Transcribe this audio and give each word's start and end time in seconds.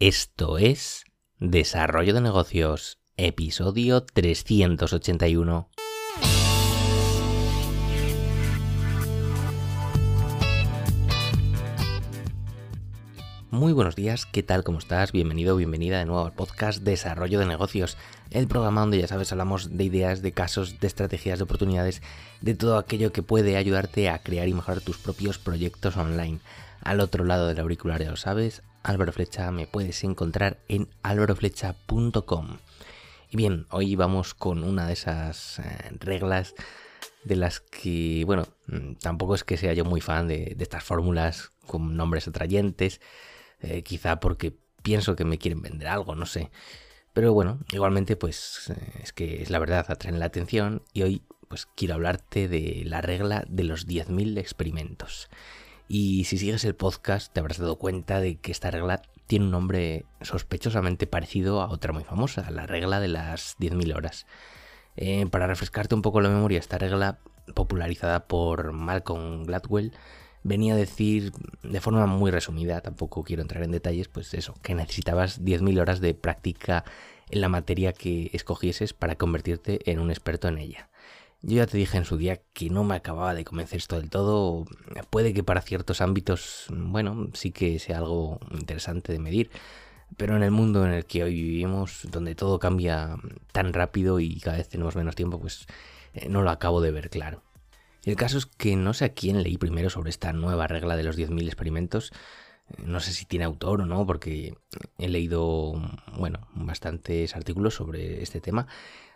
Esto 0.00 0.56
es 0.56 1.04
Desarrollo 1.40 2.14
de 2.14 2.22
Negocios, 2.22 2.98
episodio 3.18 4.02
381. 4.02 5.68
Muy 13.50 13.74
buenos 13.74 13.94
días, 13.94 14.24
¿qué 14.24 14.42
tal? 14.42 14.64
¿Cómo 14.64 14.78
estás? 14.78 15.12
Bienvenido, 15.12 15.54
bienvenida 15.56 15.98
de 15.98 16.06
nuevo 16.06 16.24
al 16.24 16.32
podcast 16.32 16.82
Desarrollo 16.82 17.38
de 17.38 17.44
Negocios, 17.44 17.98
el 18.30 18.48
programa 18.48 18.80
donde 18.80 18.96
ya 18.96 19.06
sabes 19.06 19.32
hablamos 19.32 19.76
de 19.76 19.84
ideas, 19.84 20.22
de 20.22 20.32
casos, 20.32 20.80
de 20.80 20.86
estrategias, 20.86 21.40
de 21.40 21.44
oportunidades, 21.44 22.00
de 22.40 22.54
todo 22.54 22.78
aquello 22.78 23.12
que 23.12 23.22
puede 23.22 23.58
ayudarte 23.58 24.08
a 24.08 24.22
crear 24.22 24.48
y 24.48 24.54
mejorar 24.54 24.80
tus 24.80 24.96
propios 24.96 25.36
proyectos 25.36 25.98
online. 25.98 26.40
Al 26.82 27.00
otro 27.00 27.26
lado 27.26 27.48
del 27.48 27.60
auricular 27.60 28.02
ya 28.02 28.08
lo 28.08 28.16
sabes, 28.16 28.62
Álvaro 28.82 29.12
Flecha 29.12 29.50
me 29.50 29.66
puedes 29.66 30.02
encontrar 30.04 30.58
en 30.68 30.88
álvaroflecha.com. 31.02 32.58
Y 33.30 33.36
bien, 33.36 33.66
hoy 33.70 33.94
vamos 33.94 34.34
con 34.34 34.64
una 34.64 34.86
de 34.86 34.94
esas 34.94 35.58
eh, 35.58 35.62
reglas 36.00 36.54
de 37.24 37.36
las 37.36 37.60
que, 37.60 38.24
bueno, 38.26 38.46
mm, 38.66 38.94
tampoco 38.94 39.34
es 39.34 39.44
que 39.44 39.56
sea 39.56 39.72
yo 39.74 39.84
muy 39.84 40.00
fan 40.00 40.28
de, 40.28 40.56
estas 40.58 40.82
fórmulas 40.82 41.50
con 41.66 41.96
nombres 41.96 42.26
atrayentes, 42.26 43.00
eh, 43.60 43.82
quizá 43.82 44.18
porque 44.18 44.56
pienso 44.82 45.14
que 45.14 45.24
me 45.24 45.38
quieren 45.38 45.62
vender 45.62 45.88
algo, 45.88 46.14
no 46.14 46.26
sé. 46.26 46.50
Pero 47.12 47.32
bueno, 47.32 47.60
igualmente 47.72 48.16
pues 48.16 48.70
eh, 48.70 49.00
es 49.02 49.12
que 49.12 49.42
es 49.42 49.50
la 49.50 49.58
verdad, 49.58 49.86
atraen 49.88 50.18
la 50.18 50.26
atención 50.26 50.82
y 50.92 51.02
hoy 51.02 51.22
pues 51.48 51.66
quiero 51.66 51.94
hablarte 51.94 52.48
de 52.48 52.82
la 52.86 53.00
regla 53.00 53.44
de 53.48 53.64
los 53.64 53.86
10.000 53.86 54.38
experimentos. 54.38 55.28
Y 55.92 56.22
si 56.22 56.38
sigues 56.38 56.64
el 56.64 56.76
podcast 56.76 57.32
te 57.32 57.40
habrás 57.40 57.58
dado 57.58 57.76
cuenta 57.76 58.20
de 58.20 58.36
que 58.36 58.52
esta 58.52 58.70
regla 58.70 59.02
tiene 59.26 59.46
un 59.46 59.50
nombre 59.50 60.04
sospechosamente 60.20 61.08
parecido 61.08 61.62
a 61.62 61.68
otra 61.68 61.92
muy 61.92 62.04
famosa, 62.04 62.48
la 62.52 62.64
regla 62.64 63.00
de 63.00 63.08
las 63.08 63.56
10.000 63.58 63.96
horas. 63.96 64.24
Eh, 64.94 65.26
para 65.26 65.48
refrescarte 65.48 65.96
un 65.96 66.02
poco 66.02 66.20
la 66.20 66.28
memoria, 66.28 66.60
esta 66.60 66.78
regla, 66.78 67.18
popularizada 67.56 68.28
por 68.28 68.70
Malcolm 68.70 69.42
Gladwell, 69.42 69.92
venía 70.44 70.74
a 70.74 70.76
decir 70.76 71.32
de 71.64 71.80
forma 71.80 72.06
muy 72.06 72.30
resumida, 72.30 72.82
tampoco 72.82 73.24
quiero 73.24 73.42
entrar 73.42 73.64
en 73.64 73.72
detalles, 73.72 74.06
pues 74.06 74.32
eso, 74.34 74.54
que 74.62 74.76
necesitabas 74.76 75.42
10.000 75.42 75.80
horas 75.80 76.00
de 76.00 76.14
práctica 76.14 76.84
en 77.30 77.40
la 77.40 77.48
materia 77.48 77.92
que 77.92 78.30
escogieses 78.32 78.92
para 78.92 79.16
convertirte 79.16 79.90
en 79.90 79.98
un 79.98 80.10
experto 80.12 80.46
en 80.46 80.58
ella. 80.58 80.88
Yo 81.42 81.56
ya 81.56 81.66
te 81.66 81.78
dije 81.78 81.96
en 81.96 82.04
su 82.04 82.18
día 82.18 82.42
que 82.52 82.68
no 82.68 82.84
me 82.84 82.94
acababa 82.94 83.34
de 83.34 83.44
convencer 83.44 83.78
esto 83.78 83.98
del 83.98 84.10
todo. 84.10 84.66
Puede 85.08 85.32
que 85.32 85.42
para 85.42 85.62
ciertos 85.62 86.02
ámbitos, 86.02 86.66
bueno, 86.68 87.30
sí 87.32 87.50
que 87.50 87.78
sea 87.78 87.98
algo 87.98 88.40
interesante 88.50 89.12
de 89.12 89.18
medir. 89.18 89.50
Pero 90.16 90.36
en 90.36 90.42
el 90.42 90.50
mundo 90.50 90.84
en 90.84 90.92
el 90.92 91.06
que 91.06 91.22
hoy 91.24 91.34
vivimos, 91.34 92.06
donde 92.10 92.34
todo 92.34 92.58
cambia 92.58 93.16
tan 93.52 93.72
rápido 93.72 94.20
y 94.20 94.38
cada 94.40 94.58
vez 94.58 94.68
tenemos 94.68 94.96
menos 94.96 95.14
tiempo, 95.14 95.40
pues 95.40 95.66
eh, 96.14 96.28
no 96.28 96.42
lo 96.42 96.50
acabo 96.50 96.80
de 96.80 96.90
ver 96.90 97.08
claro. 97.08 97.42
El 98.04 98.16
caso 98.16 98.38
es 98.38 98.46
que 98.46 98.76
no 98.76 98.92
sé 98.92 99.04
a 99.06 99.14
quién 99.14 99.42
leí 99.42 99.56
primero 99.56 99.88
sobre 99.88 100.10
esta 100.10 100.32
nueva 100.32 100.66
regla 100.66 100.96
de 100.96 101.04
los 101.04 101.18
10.000 101.18 101.46
experimentos. 101.46 102.12
No 102.84 103.00
sé 103.00 103.12
si 103.12 103.24
tiene 103.24 103.44
autor 103.44 103.82
o 103.82 103.86
no, 103.86 104.06
porque 104.06 104.54
he 104.98 105.08
leído, 105.08 105.74
bueno, 106.16 106.48
bastantes 106.54 107.34
artículos 107.34 107.74
sobre 107.74 108.22
este 108.22 108.40
tema. 108.40 108.66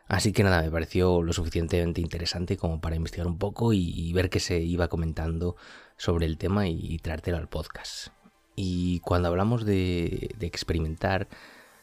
Así 0.07 0.33
que 0.33 0.43
nada, 0.45 0.63
me 0.63 0.71
pareció 0.71 1.23
lo 1.23 1.33
suficientemente 1.33 2.01
interesante 2.01 2.57
como 2.57 2.81
para 2.81 2.97
investigar 2.97 3.27
un 3.27 3.39
poco 3.39 3.73
y, 3.73 4.13
ver 4.13 4.29
qué 4.29 4.39
se 4.39 4.61
iba 4.61 4.89
comentando 4.89 5.57
sobre 5.97 6.27
el 6.27 6.37
tema 6.37 6.69
y, 6.69 6.99
traértelo 6.99 7.39
al 7.39 7.49
podcast. 7.49 8.09
Y 8.55 9.01
cuando 9.01 9.29
hablamos 9.29 9.65
de, 9.65 10.35
experimentar 10.41 11.29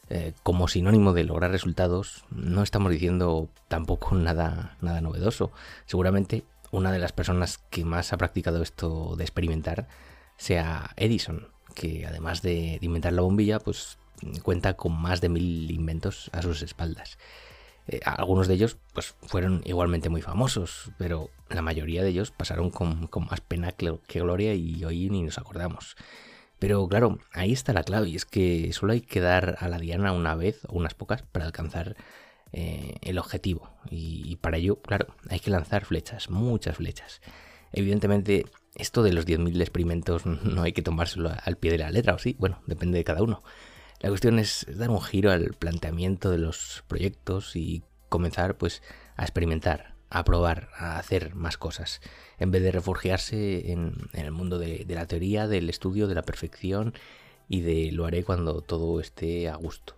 eh, 0.10 0.34
como 0.44 0.68
sinónimo 0.68 1.14
de 1.14 1.24
lograr 1.24 1.52
resultados, 1.52 2.26
no 2.30 2.64
estamos 2.64 2.92
diciendo 2.92 3.50
tampoco 3.68 4.16
nada, 4.16 4.78
nada 4.82 5.02
novedoso. 5.02 5.52
Seguramente 5.86 6.44
una 6.72 6.92
de 6.92 7.00
las 7.00 7.12
personas 7.14 7.58
que 7.70 7.86
más 7.86 8.14
ha 8.14 8.18
practicado 8.18 8.62
esto 8.62 9.16
de 9.18 9.24
experimentar 9.24 9.88
sea 10.38 10.92
Edison, 10.96 11.48
que 11.76 12.06
además 12.06 12.42
de, 12.42 12.78
de 12.80 12.86
inventar 12.86 13.14
la 13.14 13.22
bombilla, 13.24 13.60
pues 13.60 13.98
cuenta 14.44 14.76
con 14.76 14.94
más 14.94 15.22
de 15.22 15.30
mil 15.30 15.72
inventos 15.72 16.30
a 16.34 16.42
sus 16.42 16.62
espaldas. 16.62 17.18
Eh, 17.88 18.00
algunos 18.06 18.48
de 18.48 18.54
ellos 18.54 18.78
pues, 18.94 19.16
fueron 19.24 19.62
igualmente 19.66 20.10
muy 20.10 20.22
famosos, 20.22 20.92
pero 20.98 21.30
la 21.50 21.62
mayoría 21.62 22.04
de 22.04 22.10
ellos 22.10 22.32
pasaron 22.32 22.70
con, 22.70 23.10
más 23.30 23.42
pena 23.42 23.72
que, 23.72 23.98
gloria 24.20 24.54
y 24.54 24.84
hoy 24.86 25.10
ni 25.10 25.24
nos 25.24 25.38
acordamos. 25.38 25.96
Pero 26.62 26.88
claro, 26.88 27.18
ahí 27.34 27.54
está 27.54 27.74
la 27.74 27.82
clave, 27.82 28.10
y 28.10 28.16
es 28.16 28.26
que 28.26 28.72
solo 28.72 28.94
hay 28.94 29.02
que 29.02 29.20
dar 29.20 29.58
a 29.62 29.68
la 29.68 29.80
diana 29.80 30.14
una 30.14 30.36
vez 30.36 30.60
o 30.68 30.78
unas 30.78 30.94
pocas 30.94 31.24
para 31.24 31.46
alcanzar 31.46 31.96
eh, 32.54 32.98
el 33.02 33.18
objetivo. 33.18 33.68
Y, 33.90 34.36
para 34.36 34.58
ello, 34.58 34.80
claro, 34.80 35.08
hay 35.28 35.40
que 35.40 35.50
lanzar 35.50 35.86
flechas, 35.86 36.30
muchas 36.30 36.78
flechas. 36.78 37.20
Evidentemente, 37.72 38.46
esto 38.76 39.02
de 39.02 39.12
los 39.12 39.26
10.000 39.26 39.60
experimentos 39.60 40.26
no 40.28 40.62
hay 40.62 40.72
que 40.72 40.84
tomárselo 40.84 41.32
al 41.44 41.58
pie 41.58 41.72
de 41.72 41.80
la 41.80 41.90
letra, 41.90 42.14
o 42.14 42.20
sí, 42.20 42.36
bueno, 42.38 42.62
depende 42.68 43.00
de 43.00 43.06
cada 43.06 43.24
uno. 43.24 43.42
La 44.02 44.10
cuestión 44.10 44.40
es 44.40 44.66
dar 44.68 44.90
un 44.90 45.00
giro 45.00 45.32
al 45.32 45.54
planteamiento 45.54 46.32
de 46.32 46.40
los 46.40 46.84
proyectos 46.88 47.56
y 47.56 47.84
comenzar 48.10 48.58
pues 48.58 48.82
a 49.16 49.22
experimentar, 49.22 49.94
a 50.10 50.24
probar, 50.24 50.70
a 50.76 50.98
hacer 50.98 51.36
más 51.36 51.60
cosas, 51.60 52.02
en 52.40 52.50
vez 52.50 52.64
de 52.64 52.72
refugiarse 52.72 53.72
en, 53.72 53.94
el 54.14 54.32
mundo 54.32 54.58
de, 54.58 54.86
la 54.90 55.06
teoría, 55.06 55.48
del 55.48 55.70
estudio, 55.70 56.08
de 56.08 56.16
la 56.16 56.24
perfección 56.24 56.96
y 57.48 57.62
de 57.62 57.92
lo 57.92 58.06
haré 58.06 58.24
cuando 58.24 58.62
todo 58.62 59.00
esté 59.00 59.48
a 59.50 59.56
gusto. 59.56 59.96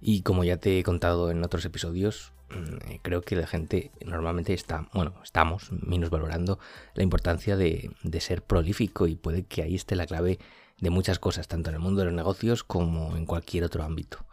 Y 0.00 0.22
como 0.22 0.42
ya 0.42 0.56
te 0.56 0.78
he 0.78 0.82
contado 0.82 1.30
en 1.30 1.44
otros 1.44 1.66
episodios, 1.66 2.32
mm, 2.48 2.96
creo 3.02 3.20
que 3.20 3.36
la 3.36 3.46
gente 3.46 3.90
normalmente 4.02 4.54
está, 4.54 4.88
bueno, 4.94 5.14
estamos 5.22 5.68
valorando 6.10 6.58
la 6.94 7.02
importancia 7.02 7.54
de 7.58 7.90
ser 8.18 8.40
prolífico 8.40 9.06
y 9.06 9.14
puede 9.14 9.42
que 9.42 9.60
ahí 9.60 9.74
esté 9.74 9.94
la 9.94 10.06
clave 10.06 10.38
de 10.80 10.90
muchas 10.90 11.18
cosas, 11.18 11.48
tanto 11.48 11.70
en 11.70 11.76
el 11.76 11.80
mundo 11.80 12.00
de 12.00 12.06
los 12.06 12.14
negocios 12.14 12.64
como 12.64 13.16
en 13.16 13.26
cualquier 13.26 13.64
otro 13.64 13.82
ámbito. 13.82 14.26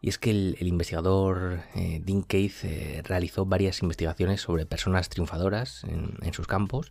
Y 0.00 0.08
es 0.08 0.18
que 0.18 0.30
el, 0.30 0.56
investigador 0.60 1.60
eh, 1.74 2.00
Dean 2.04 2.24
Keith 2.24 2.62
eh, 2.62 3.00
realizó 3.04 3.46
varias 3.46 3.80
investigaciones 3.80 4.42
sobre 4.42 4.66
personas 4.66 5.08
triunfadoras 5.08 5.82
en, 5.84 6.34
sus 6.34 6.46
campos 6.46 6.90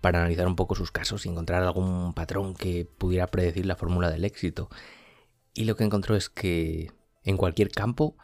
para 0.00 0.18
analizar 0.18 0.48
un 0.48 0.56
poco 0.56 0.74
sus 0.74 0.90
casos 0.90 1.24
y 1.24 1.28
encontrar 1.28 1.62
algún 1.62 2.14
patrón 2.14 2.54
que 2.54 2.84
pudiera 2.84 3.28
predecir 3.28 3.64
la 3.64 3.76
fórmula 3.76 4.10
del 4.10 4.24
éxito. 4.24 4.68
Y 5.54 5.66
lo 5.66 5.76
que 5.76 5.84
encontró 5.84 6.16
es 6.16 6.28
que 6.28 6.90
en 7.22 7.36
cualquier 7.36 7.70
campo 7.70 8.16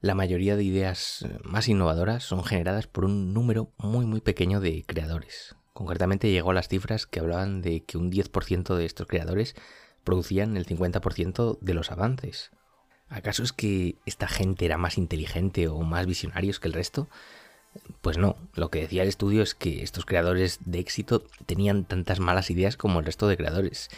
la 0.00 0.16
mayoría 0.16 0.56
de 0.56 0.64
ideas 0.64 1.22
eh, 1.22 1.38
más 1.44 1.68
innovadoras 1.68 2.24
son 2.24 2.42
generadas 2.42 2.88
por 2.88 3.04
un 3.04 3.32
número 3.32 3.72
muy 3.78 4.04
muy 4.04 4.20
pequeño 4.20 4.58
de 4.60 4.82
creadores, 4.84 5.54
Concretamente 5.80 6.30
llegó 6.30 6.50
a 6.50 6.54
las 6.54 6.68
cifras 6.68 7.06
que 7.06 7.20
hablaban 7.20 7.62
de 7.62 7.80
que 7.84 7.96
un 7.96 8.12
10% 8.12 8.76
de 8.76 8.84
estos 8.84 9.06
creadores 9.06 9.54
producían 10.04 10.58
el 10.58 10.66
50% 10.66 11.56
de 11.58 11.72
los 11.72 11.90
avances. 11.90 12.50
¿Acaso 13.08 13.42
es 13.42 13.54
que 13.54 13.96
esta 14.04 14.28
gente 14.28 14.66
era 14.66 14.76
más 14.76 14.98
inteligente 14.98 15.68
o 15.68 15.80
más 15.80 16.04
visionarios 16.04 16.60
que 16.60 16.68
el 16.68 16.74
resto? 16.74 17.08
Pues 18.02 18.18
no, 18.18 18.36
lo 18.52 18.70
que 18.70 18.82
decía 18.82 19.04
el 19.04 19.08
estudio 19.08 19.42
es 19.42 19.54
que 19.54 19.82
estos 19.82 20.04
creadores 20.04 20.58
de 20.66 20.80
éxito 20.80 21.24
tenían 21.46 21.86
tantas 21.86 22.20
malas 22.20 22.50
ideas 22.50 22.76
como 22.76 22.98
el 22.98 23.06
resto 23.06 23.26
de 23.26 23.38
creadores. 23.38 23.88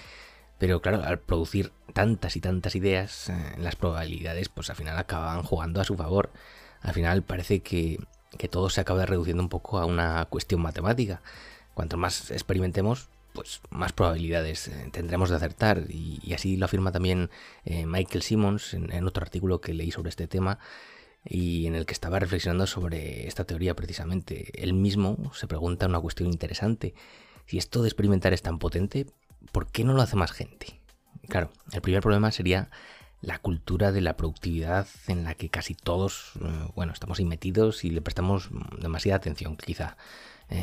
Pero 0.59 0.82
claro, 0.82 1.03
al 1.03 1.19
producir 1.19 1.72
tantas 1.94 2.37
y 2.37 2.41
tantas 2.41 2.76
ideas, 2.76 3.28
eh, 3.28 3.56
las 3.59 3.75
probabilidades 3.75 4.48
pues 4.48 4.71
al 4.71 4.76
final 4.76 4.97
acababan 4.98 5.42
jugando 5.42 5.81
a 5.81 5.84
su 5.84 5.97
favor. 5.97 6.31
Al 6.81 6.94
final 6.94 7.25
parece 7.25 7.59
que, 7.59 7.98
que 8.38 8.47
todo 8.47 8.71
se 8.71 8.81
acaba 8.81 9.04
reduciendo 9.04 9.42
un 9.42 9.48
poco 9.48 9.81
a 9.81 9.84
una 9.84 10.26
cuestión 10.26 10.60
matemática. 10.60 11.22
Cuanto 11.75 11.97
más 11.97 12.31
experimentemos, 12.31 13.09
pues 13.33 13.60
más 13.71 13.93
probabilidades 13.93 14.69
eh, 14.69 14.88
tendremos 14.93 15.31
de 15.31 15.37
acertar. 15.37 15.84
Y, 15.88 16.33
así 16.34 16.56
lo 16.56 16.66
afirma 16.66 16.93
también 16.93 17.31
eh, 17.65 17.86
Michael 17.86 18.22
Simmons 18.22 18.74
en, 18.74 19.07
otro 19.07 19.22
artículo 19.22 19.60
que 19.60 19.74
leí 19.74 19.91
sobre 19.91 20.10
este 20.10 20.27
tema 20.27 20.59
y 21.24 21.66
en 21.66 21.77
el 21.77 21.86
que 21.86 21.92
estaba 21.92 22.19
reflexionando 22.19 22.66
sobre 22.66 23.27
esta 23.27 23.45
teoría 23.45 23.74
precisamente. 23.74 24.51
Él 24.63 24.74
mismo 24.74 25.33
se 25.34 25.47
pregunta 25.47 25.86
una 25.86 26.01
cuestión 26.01 26.28
interesante. 26.28 26.95
Si 27.47 27.59
esto 27.59 27.83
de 27.83 27.89
experimentar 27.89 28.33
es 28.33 28.42
tan 28.42 28.59
potente, 28.59 29.07
¿por 29.53 29.66
qué 29.71 29.84
no 29.84 29.95
lo 29.95 30.03
hace 30.03 30.16
más 30.16 30.33
gente? 30.33 30.80
Claro, 31.28 31.51
el 31.72 31.80
primer 31.80 32.03
problema 32.03 32.33
sería 32.33 32.71
la 33.21 33.39
cultura 33.39 33.92
de 33.92 34.01
la 34.01 34.16
productividad 34.16 34.89
en 35.07 35.22
la 35.22 35.34
que 35.34 35.48
casi 35.48 35.75
todos, 35.75 36.33
eh, 36.41 36.68
bueno, 36.75 36.92
estamos 36.92 37.21
ahí 37.21 37.28
y 37.83 37.91
le 37.91 38.01
prestamos 38.01 38.51
demasiada 38.80 39.18
atención, 39.18 39.57
quizá. 39.57 39.97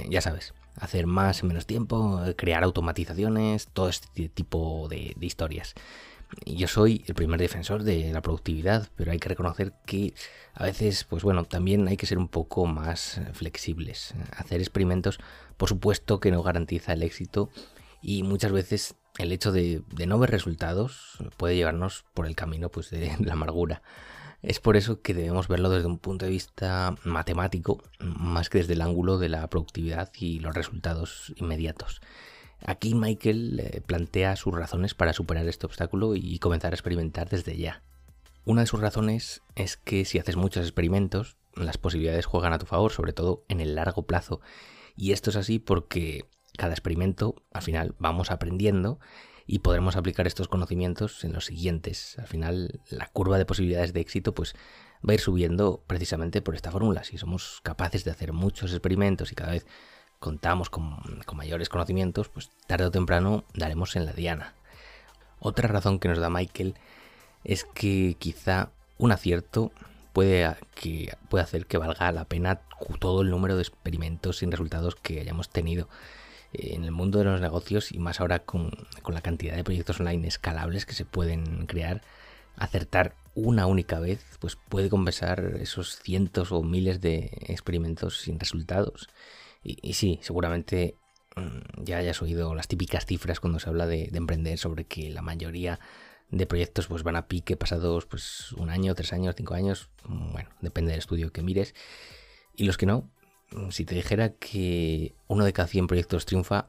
ya 0.09 0.21
sabes, 0.21 0.53
hacer 0.79 1.07
más 1.07 1.41
en 1.41 1.49
menos 1.49 1.65
tiempo, 1.65 2.21
crear 2.35 2.63
automatizaciones, 2.63 3.67
todo 3.67 3.89
este 3.89 4.29
tipo 4.29 4.87
de, 4.89 5.15
historias. 5.19 5.75
Yo 6.45 6.67
soy 6.67 7.03
el 7.07 7.15
primer 7.15 7.39
defensor 7.39 7.83
de 7.83 8.13
la 8.13 8.21
productividad, 8.21 8.89
pero 8.95 9.11
hay 9.11 9.19
que 9.19 9.29
reconocer 9.29 9.73
que 9.85 10.13
a 10.53 10.63
veces, 10.63 11.03
pues 11.03 11.23
bueno, 11.23 11.45
también 11.45 11.87
hay 11.87 11.97
que 11.97 12.05
ser 12.05 12.19
un 12.19 12.27
poco 12.27 12.65
más 12.67 13.19
flexibles. 13.33 14.13
Hacer 14.37 14.59
experimentos, 14.59 15.19
por 15.57 15.69
supuesto 15.69 16.19
que 16.19 16.31
no 16.31 16.43
garantiza 16.43 16.93
el 16.93 17.03
éxito 17.03 17.49
y 18.01 18.23
muchas 18.23 18.51
veces 18.51 18.95
el 19.17 19.31
hecho 19.31 19.51
de, 19.51 19.83
no 20.07 20.19
ver 20.19 20.31
resultados 20.31 21.17
puede 21.37 21.55
llevarnos 21.55 22.05
por 22.13 22.25
el 22.25 22.35
camino 22.35 22.69
pues, 22.69 22.89
de 22.89 23.15
la 23.19 23.33
amargura. 23.33 23.81
Es 24.41 24.59
por 24.59 24.77
eso 24.77 25.01
que 25.01 25.13
debemos 25.13 25.47
verlo 25.47 25.69
desde 25.69 25.87
un 25.87 25.97
punto 25.97 26.25
de 26.25 26.31
vista 26.31 26.95
matemático, 27.03 27.83
más 27.99 28.49
que 28.49 28.59
desde 28.59 28.73
el 28.73 28.81
ángulo 28.81 29.17
de 29.17 29.29
la 29.29 29.47
productividad 29.49 30.11
y 30.17 30.39
los 30.39 30.55
resultados 30.55 31.33
inmediatos. 31.35 32.01
Aquí 32.65 32.95
Michael 32.95 33.59
eh, 33.59 33.81
plantea 33.85 34.35
sus 34.35 34.53
razones 34.53 34.93
para 34.93 35.13
superar 35.13 35.47
este 35.47 35.65
obstáculo 35.65 36.15
y 36.15 36.39
comenzar 36.39 36.73
a 36.73 36.75
experimentar 36.75 37.29
desde 37.29 37.57
ya. 37.57 37.83
Una 38.45 38.61
de 38.61 38.67
sus 38.67 38.79
razones 38.79 39.41
es 39.55 39.77
que 39.77 40.05
si 40.05 40.19
haces 40.19 40.35
muchos 40.35 40.63
experimentos, 40.63 41.37
las 41.55 41.77
posibilidades 41.77 42.25
juegan 42.25 42.53
a 42.53 42.59
tu 42.59 42.65
favor, 42.65 42.91
sobre 42.91 43.13
todo 43.13 43.43
en 43.49 43.59
el 43.59 43.75
largo 43.75 44.03
plazo. 44.03 44.41
Y 44.95 45.11
esto 45.11 45.29
es 45.29 45.35
así 45.35 45.59
porque 45.59 46.25
cada 46.57 46.73
experimento, 46.73 47.35
al 47.51 47.61
final, 47.61 47.95
vamos 47.99 48.31
aprendiendo 48.31 48.99
y 49.51 49.59
podremos 49.59 49.95
aplicar 49.95 50.27
estos 50.27 50.47
conocimientos 50.47 51.23
en 51.23 51.33
los 51.33 51.45
siguientes. 51.45 52.19
Al 52.19 52.27
final, 52.27 52.79
la 52.91 53.07
curva 53.07 53.39
de 53.39 53.47
posibilidades 53.47 53.93
de 53.93 53.99
éxito, 53.99 54.35
pues 54.35 54.53
va 54.97 55.11
a 55.11 55.13
ir 55.15 55.19
subiendo 55.19 55.81
precisamente 55.87 56.43
por 56.43 56.53
esta 56.53 56.69
fórmula. 56.69 57.03
Si 57.03 57.17
somos 57.17 57.59
capaces 57.63 58.03
de 58.03 58.11
hacer 58.11 58.31
muchos 58.31 58.71
experimentos 58.73 59.31
y 59.31 59.35
cada 59.35 59.53
vez 59.53 59.65
contamos 60.19 60.69
con, 60.69 60.97
con 61.25 61.35
mayores 61.35 61.67
conocimientos, 61.67 62.29
pues 62.29 62.51
tarde 62.67 62.85
o 62.85 62.91
temprano 62.91 63.43
daremos 63.55 63.95
en 63.95 64.05
la 64.05 64.13
diana. 64.13 64.53
Otra 65.39 65.67
razón 65.67 65.97
que 65.97 66.09
nos 66.09 66.19
da 66.19 66.29
Michael 66.29 66.75
es 67.43 67.63
que 67.63 68.17
quizá 68.19 68.69
un 68.99 69.11
acierto 69.11 69.71
puede, 70.13 70.57
que, 70.75 71.17
puede 71.27 71.43
hacer 71.43 71.65
que 71.65 71.79
valga 71.79 72.11
la 72.11 72.25
pena 72.25 72.61
todo 72.99 73.23
el 73.23 73.31
número 73.31 73.55
de 73.55 73.63
experimentos 73.63 74.37
sin 74.37 74.51
resultados 74.51 74.93
que 74.93 75.21
hayamos 75.21 75.49
tenido. 75.49 75.89
En 76.53 76.83
el 76.83 76.91
mundo 76.91 77.19
de 77.19 77.25
los 77.25 77.41
negocios 77.41 77.91
y 77.91 77.99
más 77.99 78.19
ahora 78.19 78.39
con, 78.39 78.71
con 79.01 79.13
la 79.13 79.21
cantidad 79.21 79.55
de 79.55 79.63
proyectos 79.63 79.99
online 79.99 80.27
escalables 80.27 80.85
que 80.85 80.93
se 80.93 81.05
pueden 81.05 81.67
crear, 81.67 82.01
acertar 82.55 83.15
una 83.35 83.67
única 83.67 83.99
vez 83.99 84.23
pues 84.39 84.55
puede 84.55 84.89
compensar 84.89 85.57
esos 85.61 85.99
cientos 85.99 86.51
o 86.51 86.61
miles 86.63 87.01
de 87.01 87.31
experimentos 87.47 88.19
sin 88.19 88.39
resultados. 88.39 89.09
Y, 89.63 89.93
sí, 89.93 90.19
seguramente 90.21 90.95
mm, 91.35 91.83
ya 91.83 91.97
hayas 91.97 92.21
oído 92.21 92.55
las 92.55 92.67
típicas 92.67 93.05
cifras 93.05 93.39
cuando 93.39 93.59
se 93.59 93.69
habla 93.69 93.87
de, 93.87 94.07
de 94.07 94.17
emprender 94.17 94.57
sobre 94.57 94.85
que 94.85 95.09
la 95.09 95.21
mayoría 95.21 95.79
de 96.31 96.45
proyectos 96.45 96.87
pues 96.87 97.03
van 97.03 97.15
a 97.15 97.27
pique 97.27 97.57
pasados 97.57 98.05
pues 98.05 98.51
un 98.53 98.69
año, 98.69 98.95
tres 98.95 99.13
años, 99.13 99.35
cinco 99.35 99.55
años, 99.55 99.89
bueno, 100.05 100.49
depende 100.61 100.91
del 100.91 100.99
estudio 100.99 101.31
que 101.31 101.41
mires. 101.41 101.75
Y 102.55 102.65
los 102.65 102.77
que 102.77 102.85
no, 102.85 103.09
si 103.71 103.85
te 103.85 103.95
dijera 103.95 104.29
que 104.33 105.15
uno 105.27 105.45
de 105.45 105.53
cada 105.53 105.67
100 105.67 105.87
proyectos 105.87 106.25
triunfa, 106.25 106.67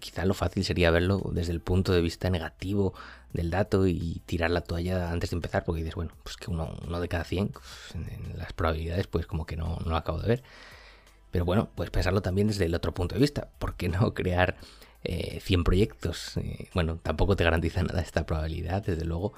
quizá 0.00 0.24
lo 0.24 0.34
fácil 0.34 0.64
sería 0.64 0.90
verlo 0.90 1.22
desde 1.32 1.52
el 1.52 1.60
punto 1.60 1.92
de 1.92 2.00
vista 2.00 2.30
negativo 2.30 2.94
del 3.32 3.50
dato 3.50 3.86
y 3.86 4.22
tirar 4.26 4.50
la 4.50 4.62
toalla 4.62 5.10
antes 5.10 5.30
de 5.30 5.36
empezar, 5.36 5.64
porque 5.64 5.80
dices, 5.80 5.94
bueno, 5.94 6.12
pues 6.22 6.36
que 6.36 6.50
uno, 6.50 6.76
uno 6.86 7.00
de 7.00 7.08
cada 7.08 7.24
100, 7.24 7.48
pues, 7.48 7.64
en, 7.94 8.38
las 8.38 8.52
probabilidades, 8.52 9.06
pues 9.06 9.26
como 9.26 9.46
que 9.46 9.56
no, 9.56 9.78
lo 9.84 9.96
acabo 9.96 10.20
de 10.20 10.28
ver. 10.28 10.42
Pero 11.30 11.44
bueno, 11.44 11.70
puedes 11.74 11.90
pensarlo 11.90 12.20
también 12.20 12.48
desde 12.48 12.66
el 12.66 12.74
otro 12.74 12.92
punto 12.92 13.14
de 13.14 13.20
vista. 13.20 13.48
¿Por 13.58 13.74
qué 13.76 13.88
no 13.88 14.14
crear 14.14 14.56
100 15.04 15.60
eh, 15.60 15.64
proyectos. 15.64 16.36
Eh, 16.36 16.68
bueno, 16.74 16.98
tampoco 17.02 17.36
te 17.36 17.44
garantiza 17.44 17.82
nada 17.82 18.00
esta 18.00 18.24
probabilidad, 18.24 18.84
desde 18.84 19.04
luego, 19.04 19.32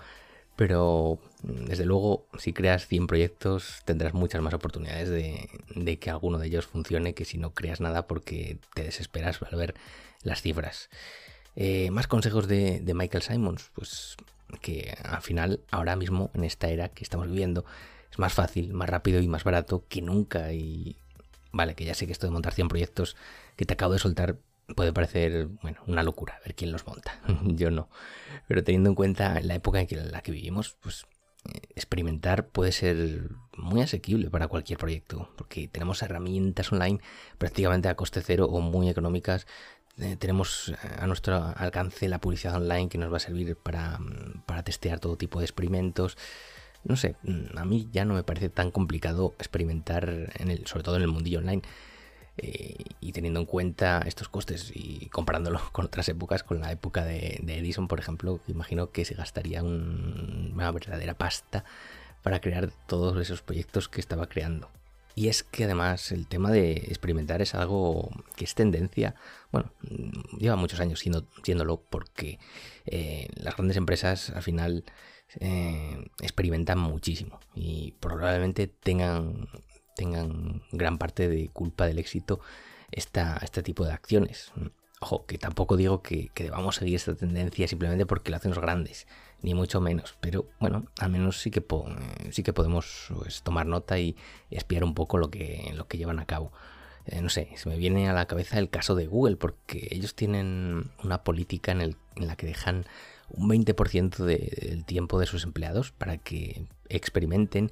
pero 0.56 1.18
mm, 1.42 1.66
desde 1.66 1.84
luego 1.84 2.26
si 2.38 2.52
creas 2.52 2.86
100 2.86 3.06
proyectos 3.06 3.82
tendrás 3.84 4.14
muchas 4.14 4.42
más 4.42 4.54
oportunidades 4.54 5.08
de, 5.08 5.98
que 5.98 6.10
alguno 6.10 6.38
de 6.38 6.46
ellos 6.46 6.66
funcione 6.66 7.14
que 7.14 7.24
si 7.24 7.38
no 7.38 7.54
creas 7.54 7.80
nada 7.80 8.06
porque 8.06 8.58
te 8.74 8.84
desesperas 8.84 9.40
al 9.42 9.58
ver 9.58 9.74
las 10.22 10.42
cifras. 10.42 10.90
Eh, 11.56 11.90
más 11.90 12.06
consejos 12.06 12.48
de, 12.48 12.80
de 12.80 12.94
Michael 12.94 13.22
Simons, 13.22 13.70
pues 13.74 14.16
que 14.60 14.96
al 15.02 15.22
final, 15.22 15.60
ahora 15.70 15.96
mismo, 15.96 16.30
en 16.34 16.44
esta 16.44 16.68
era 16.68 16.88
que 16.88 17.04
estamos 17.04 17.28
viviendo, 17.28 17.64
es 18.10 18.18
más 18.18 18.32
fácil, 18.32 18.72
más 18.72 18.88
rápido 18.88 19.20
y 19.20 19.28
más 19.28 19.44
barato 19.44 19.84
que 19.88 20.02
nunca. 20.02 20.52
Y 20.52 20.96
vale, 21.52 21.74
que 21.74 21.84
ya 21.84 21.94
sé 21.94 22.06
que 22.06 22.12
esto 22.12 22.26
de 22.26 22.32
montar 22.32 22.52
100 22.52 22.68
proyectos 22.68 23.16
que 23.56 23.64
te 23.64 23.74
acabo 23.74 23.92
de 23.92 23.98
soltar 23.98 24.36
puede 24.74 24.92
parecer, 24.92 25.48
bueno, 25.62 25.80
una 25.86 26.02
locura 26.02 26.40
ver 26.44 26.54
quién 26.54 26.72
los 26.72 26.86
monta. 26.86 27.20
Yo 27.44 27.70
no. 27.70 27.88
Pero 28.48 28.64
teniendo 28.64 28.90
en 28.90 28.94
cuenta 28.94 29.40
la 29.40 29.54
época 29.54 29.80
en 29.80 30.12
la 30.12 30.22
que 30.22 30.32
vivimos, 30.32 30.76
pues 30.80 31.06
eh, 31.46 31.60
experimentar 31.74 32.48
puede 32.48 32.72
ser 32.72 33.30
muy 33.56 33.82
asequible 33.82 34.30
para 34.30 34.48
cualquier 34.48 34.78
proyecto, 34.78 35.28
porque 35.36 35.68
tenemos 35.68 36.02
herramientas 36.02 36.72
online 36.72 37.00
prácticamente 37.38 37.88
a 37.88 37.96
coste 37.96 38.22
cero 38.22 38.46
o 38.50 38.60
muy 38.60 38.88
económicas. 38.88 39.46
Eh, 39.98 40.16
tenemos 40.16 40.74
a 40.98 41.06
nuestro 41.06 41.36
alcance 41.56 42.08
la 42.08 42.18
publicidad 42.18 42.56
online 42.56 42.88
que 42.88 42.98
nos 42.98 43.12
va 43.12 43.18
a 43.18 43.20
servir 43.20 43.56
para, 43.56 44.00
para 44.46 44.64
testear 44.64 44.98
todo 44.98 45.16
tipo 45.16 45.38
de 45.38 45.44
experimentos. 45.44 46.16
No 46.82 46.96
sé, 46.96 47.16
a 47.56 47.64
mí 47.64 47.88
ya 47.92 48.04
no 48.04 48.14
me 48.14 48.24
parece 48.24 48.50
tan 48.50 48.70
complicado 48.70 49.34
experimentar, 49.38 50.32
en 50.38 50.50
el, 50.50 50.66
sobre 50.66 50.82
todo 50.82 50.96
en 50.96 51.02
el 51.02 51.08
mundillo 51.08 51.38
online. 51.38 51.62
Y 52.36 53.12
teniendo 53.12 53.40
en 53.40 53.46
cuenta 53.46 54.02
estos 54.06 54.28
costes 54.28 54.72
y 54.74 55.08
comparándolo 55.10 55.60
con 55.72 55.84
otras 55.86 56.08
épocas, 56.08 56.42
con 56.42 56.60
la 56.60 56.72
época 56.72 57.04
de, 57.04 57.40
Edison, 57.46 57.88
por 57.88 58.00
ejemplo, 58.00 58.40
imagino 58.48 58.90
que 58.90 59.04
se 59.04 59.14
gastaría 59.14 59.62
una 59.62 60.70
verdadera 60.72 61.14
pasta 61.14 61.64
para 62.22 62.40
crear 62.40 62.70
todos 62.86 63.20
esos 63.20 63.42
proyectos 63.42 63.88
que 63.88 64.00
estaba 64.00 64.28
creando. 64.28 64.70
Y 65.16 65.28
es 65.28 65.44
que 65.44 65.64
además 65.64 66.10
el 66.10 66.26
tema 66.26 66.50
de 66.50 66.72
experimentar 66.72 67.40
es 67.40 67.54
algo 67.54 68.10
que 68.34 68.44
es 68.44 68.54
tendencia, 68.54 69.14
bueno, 69.52 69.70
lleva 70.38 70.56
muchos 70.56 70.80
años 70.80 70.98
siendo, 70.98 71.24
siéndolo 71.44 71.80
porque 71.88 72.40
eh, 72.86 73.28
las 73.36 73.54
grandes 73.54 73.76
empresas 73.76 74.30
al 74.30 74.42
final 74.42 74.84
eh, 75.38 76.10
experimentan 76.20 76.78
muchísimo 76.78 77.38
y 77.54 77.92
probablemente 78.00 78.66
tengan 78.66 79.48
tengan 79.94 80.62
gran 80.72 80.98
parte 80.98 81.28
de 81.28 81.48
culpa 81.48 81.86
del 81.86 81.98
éxito 81.98 82.40
esta, 82.90 83.38
este 83.42 83.62
tipo 83.62 83.84
de 83.84 83.92
acciones. 83.92 84.52
Ojo, 85.00 85.26
que 85.26 85.38
tampoco 85.38 85.76
digo 85.76 86.02
que, 86.02 86.30
debamos 86.34 86.76
seguir 86.76 86.96
esta 86.96 87.14
tendencia 87.14 87.68
simplemente 87.68 88.06
porque 88.06 88.30
lo 88.30 88.36
hacen 88.36 88.50
los 88.50 88.60
grandes, 88.60 89.06
ni 89.42 89.54
mucho 89.54 89.80
menos. 89.80 90.16
Pero 90.20 90.48
bueno, 90.60 90.86
al 90.98 91.10
menos 91.10 91.40
sí 91.40 91.50
que, 91.50 91.62
sí 92.30 92.42
que 92.42 92.52
podemos 92.52 93.08
pues, 93.18 93.42
tomar 93.42 93.66
nota 93.66 93.98
y, 93.98 94.16
espiar 94.50 94.84
un 94.84 94.94
poco 94.94 95.18
lo 95.18 95.30
que, 95.30 95.72
lo 95.74 95.88
que 95.88 95.98
llevan 95.98 96.20
a 96.20 96.26
cabo. 96.26 96.52
Eh, 97.06 97.20
no 97.20 97.28
sé, 97.28 97.50
se 97.56 97.68
me 97.68 97.76
viene 97.76 98.08
a 98.08 98.14
la 98.14 98.26
cabeza 98.26 98.58
el 98.58 98.70
caso 98.70 98.94
de 98.94 99.06
Google, 99.06 99.36
porque 99.36 99.88
ellos 99.90 100.14
tienen 100.14 100.90
una 101.02 101.22
política 101.22 101.72
en, 101.72 101.82
el, 101.82 101.96
en 102.16 102.26
la 102.26 102.36
que 102.36 102.46
dejan 102.46 102.86
un 103.28 103.48
20% 103.48 104.24
del 104.24 104.84
tiempo 104.84 105.18
de 105.18 105.26
sus 105.26 105.44
empleados 105.44 105.92
para 105.92 106.16
que 106.18 106.66
experimenten 106.88 107.70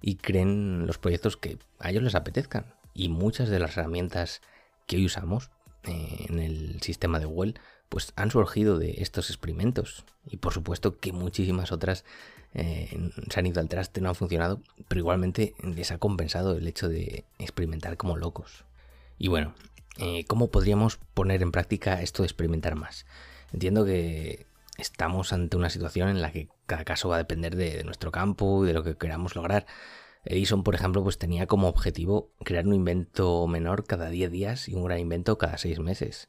y 0.00 0.16
creen 0.16 0.86
los 0.86 0.98
proyectos 0.98 1.36
que 1.36 1.58
a 1.78 1.90
ellos 1.90 2.02
les 2.02 2.14
apetezcan. 2.14 2.74
Y 2.94 3.08
muchas 3.08 3.48
de 3.48 3.58
las 3.58 3.76
herramientas 3.76 4.40
que 4.86 4.96
hoy 4.96 5.06
usamos 5.06 5.50
eh, 5.84 6.26
en 6.28 6.38
el 6.38 6.80
sistema 6.82 7.18
de 7.18 7.26
Google 7.26 7.54
pues 7.88 8.12
han 8.16 8.30
surgido 8.30 8.78
de 8.78 8.96
estos 8.98 9.30
experimentos. 9.30 10.04
Y 10.26 10.38
por 10.38 10.52
supuesto 10.52 10.98
que 10.98 11.12
muchísimas 11.12 11.72
otras 11.72 12.04
eh, 12.54 13.10
se 13.30 13.38
han 13.38 13.46
ido 13.46 13.60
al 13.60 13.68
traste, 13.68 14.00
no 14.00 14.08
han 14.08 14.14
funcionado, 14.14 14.60
pero 14.88 15.00
igualmente 15.00 15.54
les 15.62 15.90
ha 15.90 15.98
compensado 15.98 16.56
el 16.56 16.66
hecho 16.66 16.88
de 16.88 17.24
experimentar 17.38 17.96
como 17.96 18.16
locos. 18.16 18.64
Y 19.18 19.28
bueno, 19.28 19.54
eh, 19.98 20.24
¿cómo 20.24 20.50
podríamos 20.50 20.98
poner 21.14 21.42
en 21.42 21.52
práctica 21.52 22.02
esto 22.02 22.22
de 22.22 22.26
experimentar 22.26 22.74
más? 22.74 23.06
Entiendo 23.52 23.84
que 23.84 24.46
estamos 24.78 25.32
ante 25.32 25.56
una 25.56 25.70
situación 25.70 26.08
en 26.08 26.22
la 26.22 26.32
que 26.32 26.48
cada 26.66 26.84
caso 26.84 27.08
va 27.08 27.16
a 27.16 27.18
depender 27.18 27.56
de, 27.56 27.84
nuestro 27.84 28.10
campo 28.10 28.64
y 28.64 28.68
de 28.68 28.74
lo 28.74 28.82
que 28.82 28.96
queramos 28.96 29.36
lograr. 29.36 29.66
Edison, 30.24 30.64
por 30.64 30.74
ejemplo, 30.74 31.02
pues 31.02 31.18
tenía 31.18 31.46
como 31.46 31.68
objetivo 31.68 32.30
crear 32.44 32.66
un 32.66 32.74
invento 32.74 33.46
menor 33.46 33.84
cada 33.84 34.10
10 34.10 34.30
días 34.30 34.68
y 34.68 34.74
un 34.74 34.84
gran 34.84 34.98
invento 34.98 35.38
cada 35.38 35.56
6 35.56 35.78
meses. 35.80 36.28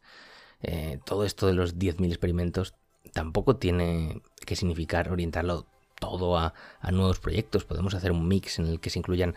Eh, 0.61 0.99
todo 1.05 1.25
esto 1.25 1.47
de 1.47 1.53
los 1.53 1.77
10.000 1.77 2.07
experimentos 2.07 2.75
tampoco 3.13 3.57
tiene 3.57 4.21
que 4.45 4.55
significar 4.55 5.11
orientarlo 5.11 5.65
todo 5.99 6.37
a, 6.37 6.53
nuevos 6.91 7.19
proyectos. 7.19 7.65
Podemos 7.65 7.93
hacer 7.93 8.11
un 8.11 8.27
mix 8.27 8.59
en 8.59 8.67
el 8.67 8.79
que 8.79 8.89
se 8.89 8.99
incluyan 8.99 9.35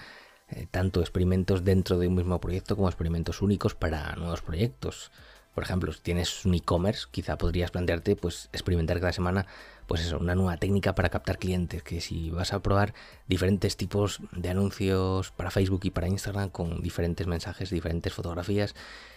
eh, 0.48 0.66
tanto 0.70 1.00
experimentos 1.00 1.64
dentro 1.64 1.98
de 1.98 2.08
un 2.08 2.14
mismo 2.14 2.40
proyecto 2.40 2.76
como 2.76 2.88
experimentos 2.88 3.42
únicos 3.42 3.74
para 3.74 4.14
nuevos 4.16 4.42
proyectos. 4.42 5.10
Por 5.54 5.64
ejemplo, 5.64 5.92
si 5.92 6.00
tienes 6.00 6.44
un 6.44 6.54
e-commerce, 6.54 7.06
quizá 7.10 7.36
podrías 7.36 7.70
plantearte 7.70 8.16
pues 8.16 8.48
experimentar 8.52 9.00
cada 9.00 9.12
semana 9.12 9.46
pues 9.90 10.02
eso, 10.02 10.18
una 10.18 10.36
nueva 10.36 10.56
técnica 10.56 10.94
para 10.94 11.08
captar 11.08 11.36
clientes, 11.36 11.82
que 11.82 12.00
si 12.00 12.30
vas 12.30 12.52
a 12.52 12.62
probar 12.62 12.94
diferentes 13.26 13.76
tipos 13.76 14.20
de 14.30 14.48
anuncios 14.48 15.32
para 15.32 15.50
Facebook 15.50 15.80
y 15.82 15.90
para 15.90 16.06
Instagram 16.06 16.50
con 16.50 16.80
diferentes 16.80 17.26
mensajes, 17.26 17.70
diferentes 17.70 18.14
fotografías, 18.14 18.76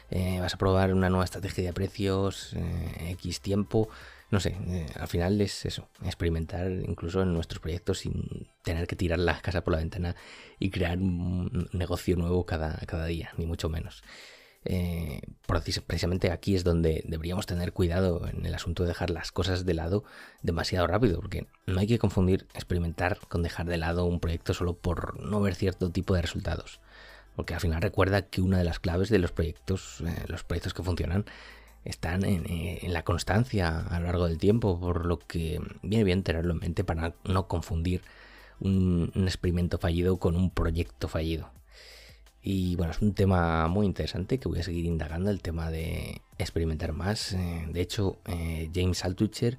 eh, 0.09 0.39
vas 0.39 0.55
a 0.55 0.57
probar 0.57 0.91
una 0.91 1.11
nueva 1.11 1.25
estrategia 1.25 1.65
de 1.65 1.73
precios, 1.73 2.53
eh, 2.55 3.11
X 3.11 3.41
tiempo, 3.41 3.87
no 4.31 4.39
sé, 4.39 4.57
eh, 4.65 4.87
al 4.99 5.07
final 5.07 5.39
es 5.41 5.63
eso, 5.67 5.89
experimentar 6.03 6.71
incluso 6.71 7.21
en 7.21 7.33
nuestros 7.33 7.59
proyectos 7.59 7.99
sin 7.99 8.47
tener 8.63 8.87
que 8.87 8.95
tirar 8.95 9.19
la 9.19 9.39
casa 9.41 9.63
por 9.63 9.73
la 9.73 9.77
ventana 9.77 10.15
y 10.57 10.71
crear 10.71 10.97
un 10.97 11.69
negocio 11.73 12.15
nuevo 12.15 12.47
cada, 12.47 12.77
cada 12.87 13.05
día, 13.05 13.31
ni 13.37 13.45
mucho 13.45 13.69
menos. 13.69 14.01
Eh, 14.65 15.21
precisamente 15.45 16.31
aquí 16.31 16.55
es 16.55 16.63
donde 16.63 17.03
deberíamos 17.05 17.45
tener 17.45 17.73
cuidado 17.73 18.27
en 18.27 18.45
el 18.45 18.55
asunto 18.55 18.83
de 18.83 18.89
dejar 18.89 19.09
las 19.09 19.31
cosas 19.31 19.65
de 19.65 19.73
lado 19.73 20.03
demasiado 20.41 20.87
rápido, 20.87 21.19
porque 21.19 21.47
no 21.65 21.79
hay 21.79 21.87
que 21.87 21.99
confundir 21.99 22.47
experimentar 22.53 23.19
con 23.27 23.43
dejar 23.43 23.65
de 23.65 23.77
lado 23.77 24.05
un 24.05 24.19
proyecto 24.19 24.53
solo 24.53 24.75
por 24.75 25.19
no 25.19 25.41
ver 25.41 25.55
cierto 25.55 25.91
tipo 25.91 26.15
de 26.15 26.21
resultados. 26.21 26.79
Porque 27.35 27.53
al 27.53 27.59
final 27.59 27.81
recuerda 27.81 28.23
que 28.23 28.41
una 28.41 28.59
de 28.59 28.63
las 28.63 28.79
claves 28.79 29.09
de 29.09 29.19
los 29.19 29.31
proyectos, 29.31 30.01
eh, 30.01 30.25
los 30.27 30.43
proyectos 30.43 30.73
que 30.73 30.83
funcionan, 30.83 31.25
están 31.83 32.23
eh, 32.23 32.79
en, 32.81 32.93
la 32.93 33.03
constancia 33.03 33.79
a 33.79 33.99
lo 33.99 34.05
largo 34.05 34.27
del 34.27 34.37
tiempo, 34.37 34.79
por 34.79 35.05
lo 35.05 35.19
que 35.19 35.59
viene 35.81 36.05
bien 36.05 36.23
tenerlo 36.23 36.53
en 36.53 36.59
mente 36.59 36.83
para 36.83 37.15
no 37.25 37.47
confundir 37.47 38.01
un 38.59 39.11
experimento 39.15 39.77
fallido 39.77 40.17
con 40.17 40.37
un 40.37 40.49
proyecto 40.49 41.09
fallido. 41.09 41.51
Y 42.43 42.75
bueno, 42.75 42.91
es 42.91 43.01
un 43.01 43.13
tema 43.13 43.69
muy 43.69 43.85
interesante 43.85 44.37
que 44.37 44.49
voy 44.49 44.59
a 44.59 44.63
seguir 44.63 44.85
indagando, 44.85 45.31
el 45.31 45.41
tema 45.41 45.71
de 45.71 46.21
experimentar 46.37 46.91
más. 46.91 47.31
Eh, 47.31 47.65
de 47.71 47.79
hecho, 47.79 48.17
eh, 48.25 48.69
James 48.75 49.05
Altucher, 49.05 49.57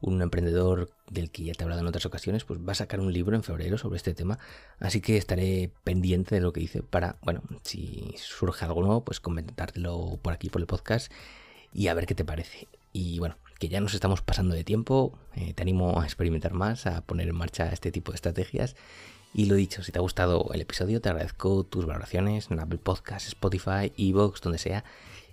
un 0.00 0.22
emprendedor 0.22 0.90
del 1.10 1.32
que 1.32 1.42
ya 1.42 1.54
te 1.54 1.62
he 1.62 1.64
hablado 1.64 1.80
en 1.80 1.88
otras 1.88 2.06
ocasiones, 2.06 2.44
pues 2.44 2.60
va 2.60 2.70
a 2.70 2.76
sacar 2.76 3.00
un 3.00 3.12
libro 3.12 3.34
en 3.34 3.42
febrero 3.42 3.78
sobre 3.78 3.96
este 3.96 4.14
tema. 4.14 4.38
Así 4.78 5.00
que 5.00 5.16
estaré 5.16 5.72
pendiente 5.82 6.36
de 6.36 6.40
lo 6.40 6.52
que 6.52 6.60
dice 6.60 6.84
para, 6.84 7.16
bueno, 7.22 7.42
si 7.64 8.14
surge 8.16 8.64
algo 8.64 8.80
nuevo, 8.80 9.04
pues 9.04 9.18
comentártelo 9.18 10.20
por 10.22 10.32
aquí, 10.32 10.50
por 10.50 10.60
el 10.60 10.68
podcast, 10.68 11.12
y 11.74 11.88
a 11.88 11.94
ver 11.94 12.06
qué 12.06 12.14
te 12.14 12.24
parece. 12.24 12.68
Y 12.92 13.18
bueno, 13.18 13.36
que 13.58 13.68
ya 13.68 13.80
nos 13.80 13.94
estamos 13.94 14.22
pasando 14.22 14.54
de 14.54 14.62
tiempo, 14.62 15.18
eh, 15.34 15.52
te 15.52 15.62
animo 15.62 16.00
a 16.00 16.04
experimentar 16.04 16.54
más, 16.54 16.86
a 16.86 17.00
poner 17.02 17.28
en 17.28 17.34
marcha 17.34 17.72
este 17.72 17.90
tipo 17.90 18.12
de 18.12 18.16
estrategias 18.16 18.76
y 19.32 19.46
lo 19.46 19.54
dicho, 19.54 19.82
si 19.82 19.92
te 19.92 19.98
ha 19.98 20.02
gustado 20.02 20.50
el 20.52 20.60
episodio, 20.60 21.00
te 21.00 21.08
agradezco 21.08 21.64
tus 21.64 21.86
valoraciones 21.86 22.50
en 22.50 22.58
Apple 22.58 22.80
Podcasts, 22.82 23.28
Spotify, 23.28 23.92
Evox, 23.96 24.40
donde 24.40 24.58
sea. 24.58 24.84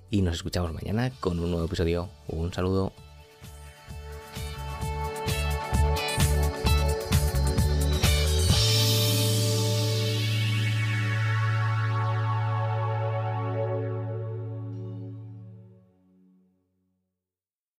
Y 0.10 0.22
nos 0.22 0.36
escuchamos 0.36 0.72
mañana 0.74 1.12
con 1.20 1.40
un 1.40 1.50
nuevo 1.52 1.66
episodio. 1.66 2.10
Un 2.28 2.54
saludo. 2.54 2.94